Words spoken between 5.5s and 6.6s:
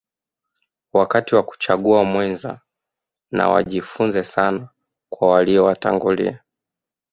watangulia